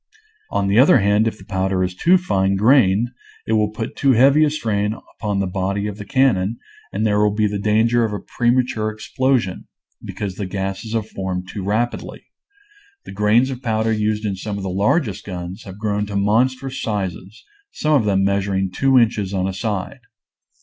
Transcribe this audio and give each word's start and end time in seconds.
On 0.49 0.67
the 0.67 0.79
other 0.79 0.97
hand, 0.97 1.27
if 1.27 1.37
the 1.37 1.45
powder 1.45 1.83
is 1.83 1.93
too 1.93 2.17
fine 2.17 2.55
grained 2.55 3.09
it 3.45 3.53
will 3.53 3.69
put 3.69 3.95
too 3.95 4.13
heavy 4.13 4.43
a 4.43 4.49
strain 4.49 4.95
upon 5.19 5.37
the 5.37 5.45
body 5.45 5.85
of 5.85 5.97
the 5.99 6.05
cannon 6.05 6.57
and 6.91 7.05
there 7.05 7.19
will 7.19 7.29
be 7.35 7.47
danger 7.59 8.03
of 8.03 8.11
a 8.11 8.17
prema 8.17 8.63
ture 8.63 8.89
explosion, 8.89 9.67
because 10.03 10.37
the 10.37 10.47
gases 10.47 10.93
have 10.93 11.07
formed 11.07 11.49
too 11.49 11.63
rapidly. 11.63 12.25
The 13.05 13.11
grains 13.11 13.51
of 13.51 13.61
powder 13.61 13.91
used 13.93 14.25
in 14.25 14.35
some 14.35 14.57
of 14.57 14.63
the 14.63 14.71
largest 14.71 15.23
guns 15.23 15.65
have 15.65 15.77
grown 15.77 16.07
to 16.07 16.15
mon 16.15 16.47
strous 16.49 16.81
sizes; 16.81 17.43
some 17.69 17.93
of 17.93 18.05
them 18.07 18.23
measuring 18.23 18.71
two 18.71 18.97
inches 18.97 19.35
on 19.35 19.47
a 19.47 19.53
side. 19.53 19.99